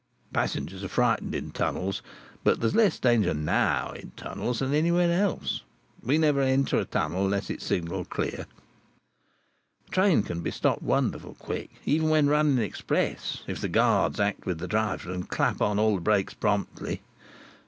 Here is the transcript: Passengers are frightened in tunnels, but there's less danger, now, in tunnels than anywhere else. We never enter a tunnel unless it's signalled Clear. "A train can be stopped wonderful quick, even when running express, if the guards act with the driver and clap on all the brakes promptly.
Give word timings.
Passengers 0.33 0.83
are 0.83 0.87
frightened 0.87 1.35
in 1.35 1.51
tunnels, 1.51 2.01
but 2.43 2.59
there's 2.59 2.73
less 2.73 2.97
danger, 2.97 3.35
now, 3.35 3.91
in 3.91 4.11
tunnels 4.17 4.57
than 4.57 4.73
anywhere 4.73 5.11
else. 5.13 5.61
We 6.01 6.17
never 6.17 6.41
enter 6.41 6.79
a 6.79 6.85
tunnel 6.85 7.25
unless 7.25 7.51
it's 7.51 7.67
signalled 7.67 8.09
Clear. 8.09 8.47
"A 9.87 9.91
train 9.91 10.23
can 10.23 10.41
be 10.41 10.49
stopped 10.49 10.81
wonderful 10.81 11.35
quick, 11.35 11.69
even 11.85 12.09
when 12.09 12.25
running 12.25 12.57
express, 12.57 13.43
if 13.45 13.61
the 13.61 13.69
guards 13.69 14.19
act 14.19 14.47
with 14.47 14.57
the 14.57 14.67
driver 14.67 15.11
and 15.11 15.29
clap 15.29 15.61
on 15.61 15.77
all 15.77 15.93
the 15.93 16.01
brakes 16.01 16.33
promptly. 16.33 17.03